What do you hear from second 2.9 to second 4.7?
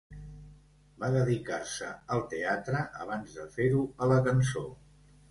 abans de fer-ho a la cançó.